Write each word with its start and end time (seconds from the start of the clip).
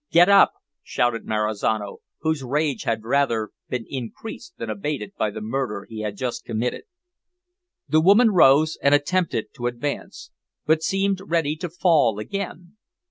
"Get 0.09 0.29
up!" 0.29 0.53
shouted 0.81 1.25
Marizano, 1.25 1.97
whose 2.21 2.41
rage 2.43 2.85
had 2.85 3.03
rather 3.03 3.51
been 3.69 3.85
increased 3.87 4.57
than 4.57 4.67
abated 4.67 5.13
by 5.15 5.29
the 5.29 5.41
murder 5.41 5.85
he 5.87 6.01
had 6.01 6.17
just 6.17 6.43
committed. 6.43 6.85
The 7.87 8.01
woman 8.01 8.31
rose 8.31 8.79
and 8.81 8.95
attempted 8.95 9.53
to 9.57 9.67
advance, 9.67 10.31
but 10.65 10.81
seemed 10.81 11.21
ready 11.21 11.55
to 11.57 11.69
fall 11.69 12.17
again. 12.17 12.77